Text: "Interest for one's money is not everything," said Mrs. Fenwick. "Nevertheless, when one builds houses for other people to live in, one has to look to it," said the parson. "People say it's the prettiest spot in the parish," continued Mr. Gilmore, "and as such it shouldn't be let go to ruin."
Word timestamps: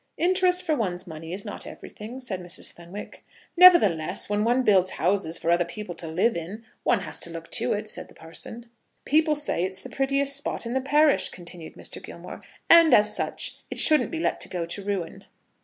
"Interest 0.17 0.63
for 0.63 0.75
one's 0.75 1.05
money 1.05 1.31
is 1.31 1.45
not 1.45 1.67
everything," 1.67 2.19
said 2.19 2.39
Mrs. 2.39 2.73
Fenwick. 2.75 3.23
"Nevertheless, 3.55 4.31
when 4.31 4.43
one 4.43 4.63
builds 4.63 4.89
houses 4.97 5.37
for 5.37 5.51
other 5.51 5.63
people 5.63 5.93
to 5.93 6.07
live 6.07 6.35
in, 6.35 6.65
one 6.81 7.01
has 7.01 7.19
to 7.19 7.29
look 7.29 7.51
to 7.51 7.73
it," 7.73 7.87
said 7.87 8.07
the 8.07 8.15
parson. 8.15 8.65
"People 9.05 9.35
say 9.35 9.63
it's 9.63 9.81
the 9.81 9.91
prettiest 9.91 10.35
spot 10.35 10.65
in 10.65 10.73
the 10.73 10.81
parish," 10.81 11.29
continued 11.29 11.73
Mr. 11.75 12.01
Gilmore, 12.03 12.41
"and 12.67 12.95
as 12.95 13.15
such 13.15 13.59
it 13.69 13.77
shouldn't 13.77 14.09
be 14.09 14.17
let 14.17 14.43
go 14.49 14.65
to 14.65 14.83
ruin." 14.83 15.23